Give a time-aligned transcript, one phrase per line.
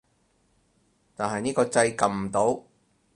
[1.15, 2.63] 但係呢個掣撳唔到